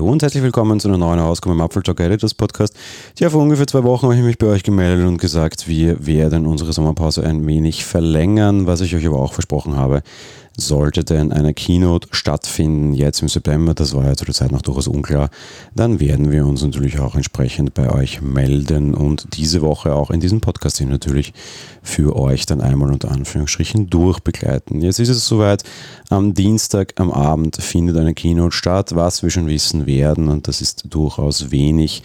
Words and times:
Hallo 0.00 0.12
und 0.12 0.22
herzlich 0.22 0.42
willkommen 0.42 0.80
zu 0.80 0.88
einer 0.88 0.96
neuen 0.96 1.20
Ausgabe 1.20 1.54
im 1.54 1.60
Apfel 1.60 1.82
Talk 1.82 2.00
Editors 2.00 2.32
Podcast. 2.32 2.74
Ja, 3.18 3.28
vor 3.28 3.42
ungefähr 3.42 3.66
zwei 3.66 3.84
Wochen 3.84 4.04
habe 4.04 4.16
ich 4.16 4.22
mich 4.22 4.38
bei 4.38 4.46
euch 4.46 4.62
gemeldet 4.62 5.06
und 5.06 5.18
gesagt, 5.18 5.68
wir 5.68 6.06
werden 6.06 6.46
unsere 6.46 6.72
Sommerpause 6.72 7.22
ein 7.22 7.46
wenig 7.46 7.84
verlängern, 7.84 8.66
was 8.66 8.80
ich 8.80 8.96
euch 8.96 9.06
aber 9.06 9.18
auch 9.18 9.34
versprochen 9.34 9.76
habe. 9.76 10.02
Sollte 10.56 11.04
denn 11.04 11.32
eine 11.32 11.54
Keynote 11.54 12.08
stattfinden, 12.10 12.92
jetzt 12.92 13.22
im 13.22 13.28
September, 13.28 13.72
das 13.72 13.94
war 13.94 14.04
ja 14.04 14.16
zu 14.16 14.24
der 14.24 14.34
Zeit 14.34 14.52
noch 14.52 14.62
durchaus 14.62 14.88
unklar, 14.88 15.30
dann 15.74 16.00
werden 16.00 16.30
wir 16.30 16.44
uns 16.44 16.62
natürlich 16.62 16.98
auch 16.98 17.14
entsprechend 17.14 17.72
bei 17.72 17.90
euch 17.90 18.20
melden 18.20 18.94
und 18.94 19.28
diese 19.36 19.62
Woche 19.62 19.94
auch 19.94 20.10
in 20.10 20.20
diesem 20.20 20.40
Podcast 20.40 20.78
hier 20.78 20.86
natürlich 20.86 21.32
für 21.82 22.16
euch 22.16 22.46
dann 22.46 22.60
einmal 22.60 22.92
unter 22.92 23.10
Anführungsstrichen 23.10 23.88
durchbegleiten. 23.88 24.82
Jetzt 24.82 25.00
ist 25.00 25.08
es 25.08 25.26
soweit, 25.26 25.62
am 26.10 26.34
Dienstag 26.34 26.92
am 26.96 27.10
Abend 27.10 27.56
findet 27.56 27.96
eine 27.96 28.14
Keynote 28.14 28.54
statt, 28.54 28.94
was 28.94 29.22
wir 29.22 29.30
schon 29.30 29.46
wissen 29.46 29.86
werden 29.86 30.28
und 30.28 30.48
das 30.48 30.60
ist 30.60 30.84
durchaus 30.90 31.50
wenig 31.50 32.02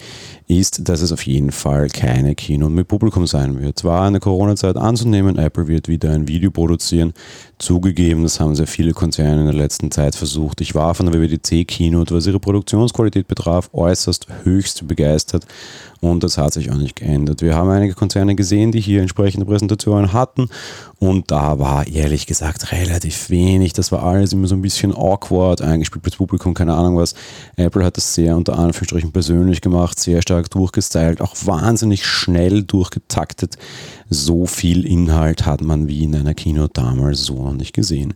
ist, 0.48 0.88
dass 0.88 1.02
es 1.02 1.10
auf 1.10 1.26
jeden 1.26 1.50
Fall 1.50 1.88
keine 1.88 2.34
Kino 2.34 2.68
mit 2.68 2.86
Publikum 2.86 3.26
sein 3.26 3.60
wird. 3.60 3.78
Zwar 3.78 4.06
eine 4.06 4.20
Corona-Zeit 4.20 4.76
anzunehmen, 4.76 5.38
Apple 5.38 5.66
wird 5.66 5.88
wieder 5.88 6.10
ein 6.10 6.28
Video 6.28 6.50
produzieren. 6.50 7.14
Zugegeben, 7.58 8.22
das 8.22 8.38
haben 8.38 8.45
sehr 8.54 8.66
viele 8.66 8.92
Konzerne 8.92 9.40
in 9.40 9.46
der 9.46 9.54
letzten 9.54 9.90
Zeit 9.90 10.14
versucht. 10.14 10.60
Ich 10.60 10.74
war 10.74 10.94
von 10.94 11.10
der 11.10 11.20
WWDC-Keynote, 11.20 12.14
was 12.14 12.26
ihre 12.26 12.40
Produktionsqualität 12.40 13.26
betraf, 13.26 13.70
äußerst 13.72 14.26
höchst 14.44 14.86
begeistert 14.86 15.46
und 16.00 16.22
das 16.22 16.38
hat 16.38 16.52
sich 16.52 16.70
auch 16.70 16.76
nicht 16.76 16.96
geändert. 16.96 17.42
Wir 17.42 17.54
haben 17.54 17.70
einige 17.70 17.94
Konzerne 17.94 18.34
gesehen, 18.34 18.72
die 18.72 18.80
hier 18.80 19.00
entsprechende 19.00 19.46
Präsentationen 19.46 20.12
hatten 20.12 20.48
und 20.98 21.30
da 21.30 21.58
war 21.58 21.86
ehrlich 21.86 22.26
gesagt 22.26 22.72
relativ 22.72 23.30
wenig. 23.30 23.72
Das 23.72 23.92
war 23.92 24.02
alles 24.02 24.32
immer 24.32 24.46
so 24.46 24.54
ein 24.54 24.62
bisschen 24.62 24.94
awkward, 24.94 25.62
eingespielt 25.62 26.04
fürs 26.04 26.16
Publikum, 26.16 26.54
keine 26.54 26.74
Ahnung 26.74 26.96
was. 26.96 27.14
Apple 27.56 27.84
hat 27.84 27.96
das 27.96 28.14
sehr 28.14 28.36
unter 28.36 28.58
Anführungsstrichen 28.58 29.12
persönlich 29.12 29.60
gemacht, 29.60 29.98
sehr 29.98 30.22
stark 30.22 30.50
durchgestylt, 30.50 31.20
auch 31.20 31.34
wahnsinnig 31.44 32.04
schnell 32.04 32.62
durchgetaktet. 32.62 33.56
So 34.08 34.46
viel 34.46 34.86
Inhalt 34.86 35.46
hat 35.46 35.62
man 35.62 35.88
wie 35.88 36.04
in 36.04 36.14
einer 36.14 36.34
Kino 36.34 36.68
damals 36.72 37.24
so 37.24 37.42
noch 37.42 37.54
nicht 37.54 37.72
gesehen. 37.72 38.14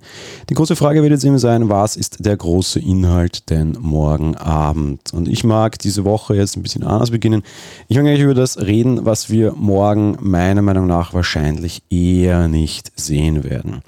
Die 0.48 0.54
große 0.54 0.76
Frage 0.76 1.02
wird 1.02 1.12
jetzt 1.12 1.24
immer 1.24 1.38
sein, 1.38 1.68
was 1.68 1.96
ist 1.96 2.24
der 2.24 2.36
große 2.36 2.80
Inhalt 2.80 3.50
denn 3.50 3.76
morgen 3.80 4.36
Abend? 4.36 5.12
Und 5.12 5.28
ich 5.28 5.44
mag 5.44 5.78
diese 5.78 6.04
Woche 6.04 6.34
jetzt 6.34 6.56
ein 6.56 6.62
bisschen 6.62 6.82
anders 6.82 7.10
beginnen. 7.10 7.42
Ich 7.88 7.96
will 7.96 8.06
eigentlich 8.06 8.20
über 8.20 8.34
das 8.34 8.58
reden, 8.58 9.04
was 9.04 9.30
wir 9.30 9.52
morgen 9.52 10.16
meiner 10.20 10.62
Meinung 10.62 10.86
nach 10.86 11.14
wahrscheinlich 11.14 11.82
eher 11.90 12.48
nicht 12.48 12.92
sehen 12.98 13.44
werden. 13.44 13.82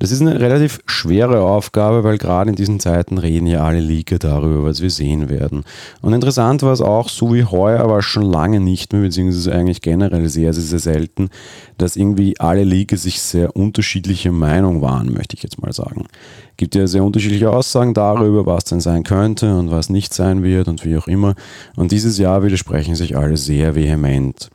Das 0.00 0.12
ist 0.12 0.20
eine 0.20 0.38
relativ 0.38 0.78
schwere 0.86 1.40
Aufgabe, 1.40 2.04
weil 2.04 2.18
gerade 2.18 2.50
in 2.50 2.56
diesen 2.56 2.78
Zeiten 2.78 3.18
reden 3.18 3.48
ja 3.48 3.64
alle 3.64 3.80
Leaker 3.80 4.18
darüber, 4.18 4.62
was 4.62 4.80
wir 4.80 4.90
sehen 4.90 5.28
werden. 5.28 5.64
Und 6.02 6.12
interessant 6.12 6.62
war 6.62 6.72
es 6.72 6.80
auch, 6.80 7.08
so 7.08 7.34
wie 7.34 7.44
heuer, 7.44 7.80
aber 7.80 8.00
schon 8.02 8.22
lange 8.22 8.60
nicht 8.60 8.92
mehr, 8.92 9.02
beziehungsweise 9.02 9.52
eigentlich 9.52 9.82
generell 9.82 10.28
sehr, 10.28 10.52
sehr, 10.52 10.62
sehr 10.62 10.78
selten, 10.78 11.30
dass 11.78 11.96
irgendwie 11.96 12.38
alle 12.38 12.62
Leaker 12.62 12.96
sich 12.96 13.20
sehr 13.20 13.56
unterschiedliche 13.56 14.30
Meinung 14.30 14.82
waren, 14.82 15.12
möchte 15.12 15.36
ich 15.36 15.42
jetzt 15.42 15.60
mal 15.60 15.72
sagen. 15.72 16.06
Gibt 16.56 16.76
ja 16.76 16.86
sehr 16.86 17.02
unterschiedliche 17.02 17.50
Aussagen 17.50 17.92
darüber, 17.92 18.46
was 18.46 18.64
denn 18.64 18.80
sein 18.80 19.02
könnte 19.02 19.56
und 19.56 19.72
was 19.72 19.90
nicht 19.90 20.14
sein 20.14 20.44
wird 20.44 20.68
und 20.68 20.84
wie 20.84 20.96
auch 20.96 21.08
immer. 21.08 21.34
Und 21.74 21.90
dieses 21.90 22.18
Jahr 22.18 22.44
widersprechen 22.44 22.94
sich 22.94 23.16
alle 23.16 23.36
sehr 23.36 23.74
vehement. 23.74 24.48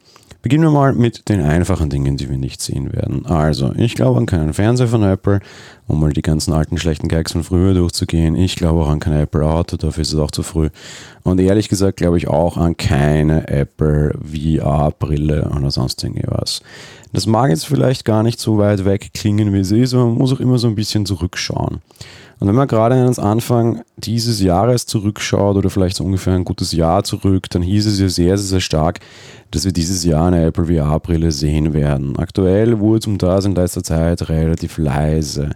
Beginnen 0.44 0.66
wir 0.66 0.72
mal 0.72 0.92
mit 0.92 1.30
den 1.30 1.40
einfachen 1.40 1.90
Dingen, 1.90 2.18
die 2.18 2.30
wir 2.30 2.38
nicht 2.38 2.60
sehen 2.60 2.92
werden. 2.92 3.26
Also, 3.26 3.72
ich 3.78 3.96
glaube 3.96 4.20
an 4.20 4.26
keinen 4.26 4.54
Fernseher 4.54 4.90
von 4.90 5.02
Apple, 5.02 5.40
um 5.88 6.02
mal 6.02 6.12
die 6.12 6.22
ganzen 6.22 6.52
alten 6.52 6.78
schlechten 6.78 7.08
Gags 7.08 7.32
von 7.32 7.46
früher 7.46 7.74
durchzugehen. 7.74 8.36
Ich 8.36 8.58
glaube 8.58 8.82
auch 8.82 8.90
an 8.90 9.00
kein 9.00 9.14
Apple 9.14 9.46
Auto, 9.46 9.78
dafür 9.78 10.02
ist 10.02 10.12
es 10.12 10.20
auch 10.20 10.32
zu 10.32 10.44
früh. 10.44 10.70
Und 11.24 11.40
ehrlich 11.40 11.70
gesagt 11.70 11.96
glaube 11.96 12.18
ich 12.18 12.28
auch 12.28 12.58
an 12.58 12.76
keine 12.76 13.48
Apple 13.48 14.20
VR-Brille 14.22 15.50
oder 15.50 15.72
sonst 15.72 16.04
irgendwas. 16.04 16.62
Das 17.14 17.28
mag 17.28 17.52
jetzt 17.52 17.68
vielleicht 17.68 18.06
gar 18.06 18.24
nicht 18.24 18.40
so 18.40 18.58
weit 18.58 18.86
weg 18.86 19.12
klingen, 19.14 19.54
wie 19.54 19.60
es 19.60 19.72
ist, 19.72 19.94
aber 19.94 20.08
man 20.08 20.18
muss 20.18 20.34
auch 20.34 20.40
immer 20.40 20.58
so 20.58 20.68
ein 20.68 20.76
bisschen 20.76 21.06
zurückschauen. 21.06 21.80
Und 22.40 22.48
wenn 22.48 22.56
man 22.56 22.68
gerade 22.68 22.96
ans 22.96 23.20
Anfang 23.20 23.84
dieses 23.96 24.42
Jahres 24.42 24.86
zurückschaut 24.88 25.56
oder 25.56 25.70
vielleicht 25.70 25.96
so 25.96 26.04
ungefähr 26.04 26.34
ein 26.34 26.44
gutes 26.44 26.74
Jahr 26.74 27.04
zurück, 27.04 27.50
dann 27.52 27.62
hieß 27.62 27.86
es 27.86 28.00
ja 28.00 28.10
sehr, 28.10 28.38
sehr, 28.38 28.48
sehr 28.48 28.60
stark, 28.60 29.00
dass 29.52 29.64
wir 29.64 29.72
dieses 29.72 30.04
Jahr 30.04 30.28
eine 30.28 30.44
Apple 30.44 30.66
VR-Brille 30.66 31.32
sehen 31.32 31.74
werden. 31.74 32.18
Aktuell 32.18 32.80
wurde 32.80 33.00
es 33.00 33.08
um 33.08 33.18
das 33.18 33.46
in 33.46 33.56
letzter 33.56 33.84
Zeit 33.84 34.28
relativ 34.28 34.78
leise. 34.78 35.52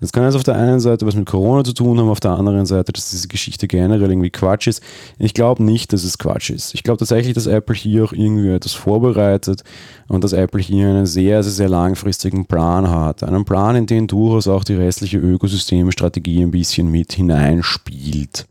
Das 0.00 0.12
kann 0.12 0.24
jetzt 0.24 0.34
auf 0.34 0.42
der 0.42 0.56
einen 0.56 0.78
Seite 0.78 1.06
was 1.06 1.14
mit 1.14 1.26
Corona 1.26 1.64
zu 1.64 1.72
tun 1.72 1.98
haben, 1.98 2.08
auf 2.08 2.20
der 2.20 2.32
anderen 2.32 2.66
Seite, 2.66 2.92
dass 2.92 3.10
diese 3.10 3.28
Geschichte 3.28 3.66
generell 3.66 4.10
irgendwie 4.10 4.30
Quatsch 4.30 4.66
ist. 4.66 4.82
Ich 5.18 5.32
glaube 5.32 5.62
nicht, 5.62 5.92
dass 5.92 6.04
es 6.04 6.18
Quatsch 6.18 6.50
ist. 6.50 6.74
Ich 6.74 6.82
glaube 6.82 6.98
tatsächlich, 6.98 7.34
dass 7.34 7.46
Apple 7.46 7.74
hier 7.74 8.04
auch 8.04 8.12
irgendwie 8.12 8.50
etwas 8.50 8.74
vorbereitet 8.74 9.64
und 10.08 10.22
dass 10.22 10.34
Apple 10.34 10.60
hier 10.60 10.88
einen 10.88 11.06
sehr, 11.06 11.42
sehr, 11.42 11.52
sehr 11.52 11.68
langfristigen 11.68 12.44
Plan 12.44 12.90
hat. 12.90 13.22
Einen 13.22 13.44
Plan, 13.44 13.76
in 13.76 13.86
den 13.86 14.06
durchaus 14.06 14.48
auch 14.48 14.64
die 14.64 14.74
restliche 14.74 15.18
Ökosystemstrategie 15.18 16.42
ein 16.42 16.50
bisschen 16.50 16.90
mit 16.90 17.14
hineinspielt. 17.14 18.46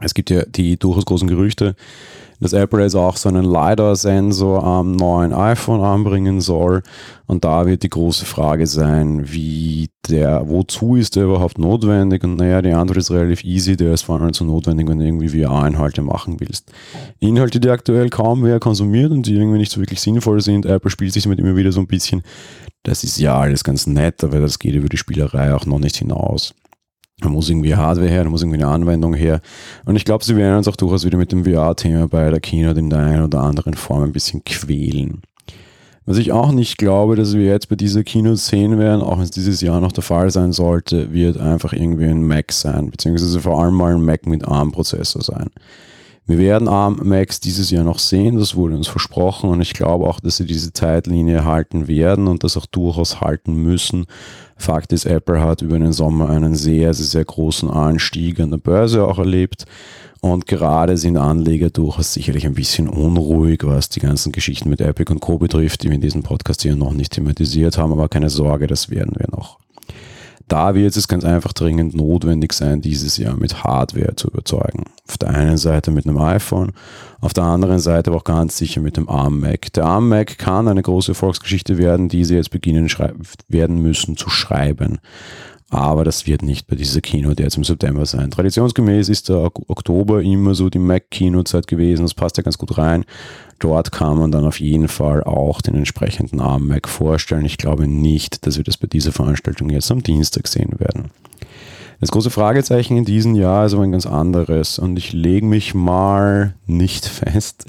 Es 0.00 0.14
gibt 0.14 0.30
ja 0.30 0.44
die 0.44 0.78
durchaus 0.78 1.04
großen 1.04 1.28
Gerüchte, 1.28 1.74
dass 2.40 2.54
Apple 2.54 2.82
jetzt 2.82 2.94
auch 2.94 3.16
so 3.16 3.28
einen 3.28 3.44
LiDAR-Sensor 3.44 4.64
am 4.64 4.92
neuen 4.92 5.32
iPhone 5.34 5.82
anbringen 5.82 6.40
soll. 6.40 6.82
Und 7.26 7.44
da 7.44 7.66
wird 7.66 7.82
die 7.82 7.90
große 7.90 8.24
Frage 8.24 8.66
sein, 8.66 9.30
wie 9.30 9.90
der, 10.08 10.48
wozu 10.48 10.96
ist 10.96 11.16
der 11.16 11.24
überhaupt 11.24 11.58
notwendig? 11.58 12.24
Und 12.24 12.36
naja, 12.36 12.62
die 12.62 12.72
Antwort 12.72 12.96
ist 12.96 13.10
relativ 13.10 13.44
easy, 13.44 13.76
der 13.76 13.92
ist 13.92 14.02
vor 14.02 14.20
allem 14.20 14.32
so 14.32 14.44
notwendig, 14.44 14.88
wenn 14.88 14.98
du 14.98 15.04
irgendwie 15.04 15.28
VR-Inhalte 15.28 16.00
machen 16.00 16.40
willst. 16.40 16.72
Inhalte, 17.18 17.60
die 17.60 17.68
aktuell 17.68 18.08
kaum 18.08 18.42
wer 18.42 18.58
konsumiert 18.58 19.12
und 19.12 19.26
die 19.26 19.34
irgendwie 19.34 19.58
nicht 19.58 19.70
so 19.70 19.80
wirklich 19.80 20.00
sinnvoll 20.00 20.40
sind. 20.40 20.64
Apple 20.64 20.90
spielt 20.90 21.12
sich 21.12 21.24
damit 21.24 21.38
immer 21.38 21.56
wieder 21.56 21.72
so 21.72 21.80
ein 21.80 21.86
bisschen. 21.86 22.22
Das 22.82 23.04
ist 23.04 23.18
ja 23.18 23.38
alles 23.38 23.62
ganz 23.62 23.86
nett, 23.86 24.24
aber 24.24 24.40
das 24.40 24.58
geht 24.58 24.74
über 24.74 24.88
die 24.88 24.96
Spielerei 24.96 25.54
auch 25.54 25.66
noch 25.66 25.78
nicht 25.78 25.96
hinaus. 25.96 26.54
Da 27.20 27.28
muss 27.28 27.50
irgendwie 27.50 27.74
Hardware 27.74 28.08
her, 28.08 28.24
da 28.24 28.30
muss 28.30 28.42
irgendwie 28.42 28.62
eine 28.62 28.72
Anwendung 28.72 29.14
her. 29.14 29.40
Und 29.84 29.96
ich 29.96 30.04
glaube, 30.04 30.24
sie 30.24 30.36
werden 30.36 30.56
uns 30.56 30.68
auch 30.68 30.76
durchaus 30.76 31.04
wieder 31.04 31.18
mit 31.18 31.32
dem 31.32 31.44
VR-Thema 31.44 32.08
bei 32.08 32.30
der 32.30 32.40
Keynote 32.40 32.80
in 32.80 32.90
der 32.90 33.00
einen 33.00 33.24
oder 33.24 33.40
anderen 33.40 33.74
Form 33.74 34.04
ein 34.04 34.12
bisschen 34.12 34.42
quälen. 34.44 35.22
Was 36.06 36.18
ich 36.18 36.32
auch 36.32 36.50
nicht 36.50 36.78
glaube, 36.78 37.14
dass 37.14 37.34
wir 37.34 37.44
jetzt 37.44 37.68
bei 37.68 37.76
dieser 37.76 38.02
Keynote 38.02 38.36
sehen 38.36 38.78
werden, 38.78 39.02
auch 39.02 39.18
wenn 39.18 39.24
es 39.24 39.30
dieses 39.30 39.60
Jahr 39.60 39.80
noch 39.80 39.92
der 39.92 40.02
Fall 40.02 40.30
sein 40.30 40.52
sollte, 40.52 41.12
wird 41.12 41.38
einfach 41.38 41.72
irgendwie 41.72 42.06
ein 42.06 42.26
Mac 42.26 42.52
sein, 42.52 42.90
beziehungsweise 42.90 43.38
vor 43.38 43.62
allem 43.62 43.74
mal 43.74 43.94
ein 43.94 44.02
Mac 44.04 44.26
mit 44.26 44.44
ARM-Prozessor 44.44 45.22
sein. 45.22 45.50
Wir 46.30 46.38
werden 46.38 46.68
ARM-Macs 46.68 47.40
dieses 47.40 47.72
Jahr 47.72 47.82
noch 47.82 47.98
sehen, 47.98 48.38
das 48.38 48.54
wurde 48.54 48.76
uns 48.76 48.86
versprochen 48.86 49.50
und 49.50 49.60
ich 49.60 49.72
glaube 49.72 50.06
auch, 50.06 50.20
dass 50.20 50.36
sie 50.36 50.46
diese 50.46 50.72
Zeitlinie 50.72 51.44
halten 51.44 51.88
werden 51.88 52.28
und 52.28 52.44
das 52.44 52.56
auch 52.56 52.66
durchaus 52.66 53.20
halten 53.20 53.56
müssen. 53.56 54.06
Fakt 54.56 54.92
ist, 54.92 55.06
Apple 55.06 55.40
hat 55.40 55.62
über 55.62 55.76
den 55.76 55.92
Sommer 55.92 56.28
einen 56.28 56.54
sehr, 56.54 56.94
sehr, 56.94 57.06
sehr 57.06 57.24
großen 57.24 57.68
Anstieg 57.68 58.38
an 58.38 58.52
der 58.52 58.58
Börse 58.58 59.04
auch 59.04 59.18
erlebt 59.18 59.64
und 60.20 60.46
gerade 60.46 60.96
sind 60.96 61.16
Anleger 61.16 61.70
durchaus 61.70 62.14
sicherlich 62.14 62.46
ein 62.46 62.54
bisschen 62.54 62.88
unruhig, 62.88 63.62
was 63.64 63.88
die 63.88 63.98
ganzen 63.98 64.30
Geschichten 64.30 64.70
mit 64.70 64.80
Epic 64.80 65.10
und 65.12 65.18
Co. 65.18 65.36
betrifft, 65.36 65.82
die 65.82 65.88
wir 65.88 65.96
in 65.96 66.00
diesem 66.00 66.22
Podcast 66.22 66.62
hier 66.62 66.76
noch 66.76 66.92
nicht 66.92 67.12
thematisiert 67.12 67.76
haben, 67.76 67.90
aber 67.90 68.08
keine 68.08 68.30
Sorge, 68.30 68.68
das 68.68 68.88
werden 68.88 69.16
wir 69.18 69.26
noch 69.32 69.58
da 70.50 70.74
wird 70.74 70.96
es 70.96 71.06
ganz 71.06 71.24
einfach 71.24 71.52
dringend 71.52 71.94
notwendig 71.94 72.52
sein, 72.52 72.80
dieses 72.80 73.16
Jahr 73.16 73.36
mit 73.36 73.62
Hardware 73.62 74.16
zu 74.16 74.28
überzeugen. 74.28 74.84
Auf 75.08 75.16
der 75.16 75.30
einen 75.30 75.58
Seite 75.58 75.92
mit 75.92 76.06
einem 76.06 76.18
iPhone, 76.18 76.72
auf 77.20 77.32
der 77.32 77.44
anderen 77.44 77.78
Seite 77.78 78.10
aber 78.10 78.18
auch 78.18 78.24
ganz 78.24 78.58
sicher 78.58 78.80
mit 78.80 78.96
dem 78.96 79.08
ARM 79.08 79.38
Mac. 79.38 79.72
Der 79.74 79.84
ARM 79.84 80.08
Mac 80.08 80.38
kann 80.38 80.66
eine 80.66 80.82
große 80.82 81.12
Erfolgsgeschichte 81.12 81.78
werden, 81.78 82.08
die 82.08 82.24
sie 82.24 82.34
jetzt 82.34 82.50
beginnen 82.50 82.90
werden 83.48 83.80
müssen 83.80 84.16
zu 84.16 84.28
schreiben. 84.28 84.98
Aber 85.70 86.02
das 86.02 86.26
wird 86.26 86.42
nicht 86.42 86.66
bei 86.66 86.74
dieser 86.74 87.00
Keynote 87.00 87.44
jetzt 87.44 87.56
im 87.56 87.62
September 87.62 88.04
sein. 88.04 88.32
Traditionsgemäß 88.32 89.08
ist 89.08 89.28
der 89.28 89.52
Oktober 89.68 90.20
immer 90.20 90.56
so 90.56 90.68
die 90.68 90.80
Mac-Keynote-Zeit 90.80 91.68
gewesen. 91.68 92.02
Das 92.02 92.14
passt 92.14 92.36
ja 92.38 92.42
ganz 92.42 92.58
gut 92.58 92.76
rein. 92.76 93.04
Dort 93.60 93.92
kann 93.92 94.18
man 94.18 94.32
dann 94.32 94.46
auf 94.46 94.58
jeden 94.58 94.88
Fall 94.88 95.22
auch 95.22 95.60
den 95.60 95.74
entsprechenden 95.74 96.40
ARM 96.40 96.66
Mac 96.66 96.88
vorstellen. 96.88 97.44
Ich 97.44 97.58
glaube 97.58 97.86
nicht, 97.86 98.46
dass 98.46 98.56
wir 98.56 98.64
das 98.64 98.78
bei 98.78 98.86
dieser 98.86 99.12
Veranstaltung 99.12 99.68
jetzt 99.68 99.90
am 99.90 100.02
Dienstag 100.02 100.48
sehen 100.48 100.80
werden. 100.80 101.10
Das 102.00 102.10
große 102.10 102.30
Fragezeichen 102.30 102.96
in 102.96 103.04
diesem 103.04 103.34
Jahr 103.34 103.66
ist 103.66 103.74
aber 103.74 103.82
ein 103.82 103.92
ganz 103.92 104.06
anderes 104.06 104.78
und 104.78 104.96
ich 104.96 105.12
lege 105.12 105.44
mich 105.44 105.74
mal 105.74 106.54
nicht 106.66 107.04
fest. 107.04 107.66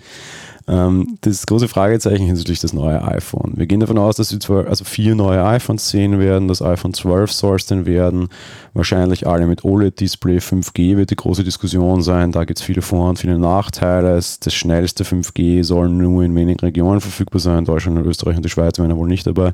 Ähm, 0.67 1.17
das 1.21 1.45
große 1.45 1.67
Fragezeichen 1.67 2.27
ist 2.27 2.39
natürlich 2.39 2.59
das 2.59 2.73
neue 2.73 3.03
iPhone. 3.03 3.53
Wir 3.55 3.65
gehen 3.65 3.79
davon 3.79 3.97
aus, 3.97 4.15
dass 4.15 4.31
wir 4.31 4.39
zwar 4.39 4.67
also 4.67 4.83
vier 4.83 5.15
neue 5.15 5.43
iPhones 5.43 5.89
sehen 5.89 6.19
werden, 6.19 6.47
das 6.47 6.61
iPhone 6.61 6.93
12 6.93 7.31
soll 7.31 7.55
es 7.55 7.65
denn 7.65 7.85
werden, 7.85 8.29
wahrscheinlich 8.73 9.27
alle 9.27 9.47
mit 9.47 9.63
OLED-Display, 9.63 10.37
5G 10.37 10.97
wird 10.97 11.11
die 11.11 11.15
große 11.15 11.43
Diskussion 11.43 12.01
sein, 12.01 12.31
da 12.31 12.45
gibt 12.45 12.59
es 12.59 12.65
viele 12.65 12.81
Vor- 12.81 13.09
und 13.09 13.19
viele 13.19 13.39
Nachteile. 13.39 14.15
Das 14.15 14.53
schnellste 14.53 15.03
5G 15.03 15.63
soll 15.63 15.89
nur 15.89 16.23
in 16.23 16.35
wenigen 16.35 16.59
Regionen 16.59 17.01
verfügbar 17.01 17.39
sein, 17.39 17.65
Deutschland, 17.65 18.05
Österreich 18.05 18.37
und 18.37 18.45
die 18.45 18.49
Schweiz 18.49 18.77
wären 18.77 18.95
wohl 18.95 19.07
nicht 19.07 19.27
dabei. 19.27 19.53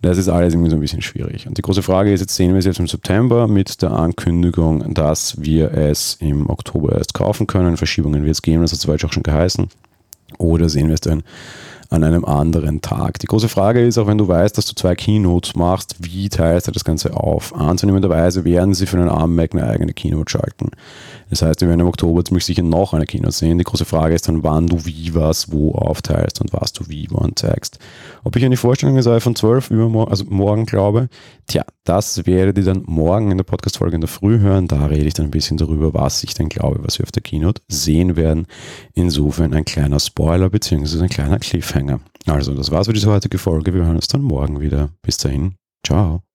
Das 0.00 0.16
ist 0.16 0.28
alles 0.28 0.54
irgendwie 0.54 0.70
so 0.70 0.76
ein 0.76 0.80
bisschen 0.80 1.02
schwierig. 1.02 1.48
Und 1.48 1.58
die 1.58 1.62
große 1.62 1.82
Frage 1.82 2.12
ist, 2.12 2.20
jetzt 2.20 2.36
sehen 2.36 2.52
wir 2.52 2.60
es 2.60 2.66
jetzt 2.66 2.78
im 2.78 2.86
September 2.86 3.48
mit 3.48 3.82
der 3.82 3.90
Ankündigung, 3.90 4.94
dass 4.94 5.40
wir 5.40 5.72
es 5.72 6.16
im 6.20 6.48
Oktober 6.48 6.96
erst 6.96 7.14
kaufen 7.14 7.48
können. 7.48 7.76
Verschiebungen 7.76 8.22
wird 8.22 8.32
es 8.32 8.42
geben, 8.42 8.62
das 8.62 8.72
hat 8.72 8.78
zwar 8.78 8.94
auch 8.94 9.12
schon 9.12 9.24
geheißen. 9.24 9.68
Oder 10.38 10.68
sehen 10.68 10.88
wir 10.88 10.94
es 10.94 11.00
dann 11.00 11.22
an 11.90 12.04
einem 12.04 12.24
anderen 12.24 12.82
Tag. 12.82 13.18
Die 13.18 13.26
große 13.26 13.48
Frage 13.48 13.84
ist, 13.84 13.96
auch 13.96 14.06
wenn 14.06 14.18
du 14.18 14.28
weißt, 14.28 14.58
dass 14.58 14.66
du 14.66 14.74
zwei 14.74 14.94
Keynotes 14.94 15.56
machst, 15.56 15.96
wie 16.00 16.28
teilst 16.28 16.68
du 16.68 16.72
das 16.72 16.84
Ganze 16.84 17.16
auf? 17.16 17.54
Anzunehmenderweise 17.54 18.44
werden 18.44 18.74
sie 18.74 18.86
für 18.86 18.98
einen 18.98 19.08
armen 19.08 19.34
Mac 19.34 19.54
eine 19.54 19.66
eigene 19.66 19.94
Keynote 19.94 20.30
schalten. 20.30 20.70
Das 21.30 21.42
heißt, 21.42 21.60
wir 21.60 21.68
werden 21.68 21.80
im 21.80 21.86
Oktober 21.86 22.24
ziemlich 22.24 22.44
sicher 22.44 22.62
noch 22.62 22.94
eine 22.94 23.06
Keynote 23.06 23.32
sehen. 23.32 23.58
Die 23.58 23.64
große 23.64 23.84
Frage 23.84 24.14
ist 24.14 24.28
dann, 24.28 24.42
wann 24.42 24.66
du 24.66 24.84
wie 24.84 25.14
was 25.14 25.52
wo 25.52 25.72
aufteilst 25.72 26.40
und 26.40 26.52
was 26.52 26.72
du 26.72 26.88
wie 26.88 27.08
wann 27.10 27.36
zeigst. 27.36 27.78
Ob 28.24 28.36
ich 28.36 28.44
an 28.44 28.50
die 28.50 28.56
Vorstellung 28.56 28.96
des 28.96 29.06
iPhone 29.06 29.36
12 29.36 29.70
übermorgen, 29.70 30.10
also 30.10 30.24
morgen 30.28 30.66
glaube, 30.66 31.08
tja, 31.46 31.64
das 31.84 32.26
werdet 32.26 32.58
ihr 32.58 32.64
dann 32.64 32.82
morgen 32.86 33.30
in 33.30 33.38
der 33.38 33.44
Podcast-Folge 33.44 33.94
in 33.94 34.00
der 34.00 34.08
Früh 34.08 34.38
hören. 34.40 34.68
Da 34.68 34.86
rede 34.86 35.06
ich 35.06 35.14
dann 35.14 35.26
ein 35.26 35.30
bisschen 35.30 35.56
darüber, 35.56 35.94
was 35.94 36.22
ich 36.22 36.34
denn 36.34 36.48
glaube, 36.48 36.80
was 36.82 36.98
wir 36.98 37.04
auf 37.04 37.12
der 37.12 37.22
Keynote 37.22 37.62
sehen 37.68 38.16
werden. 38.16 38.46
Insofern 38.94 39.54
ein 39.54 39.64
kleiner 39.64 40.00
Spoiler 40.00 40.50
beziehungsweise 40.50 41.02
ein 41.02 41.08
kleiner 41.08 41.38
Cliffhanger. 41.38 42.00
Also, 42.26 42.54
das 42.54 42.70
war's 42.70 42.86
für 42.86 42.92
diese 42.92 43.10
heutige 43.10 43.38
Folge. 43.38 43.72
Wir 43.74 43.84
hören 43.84 43.96
uns 43.96 44.08
dann 44.08 44.22
morgen 44.22 44.60
wieder. 44.60 44.90
Bis 45.02 45.16
dahin. 45.16 45.54
Ciao. 45.86 46.27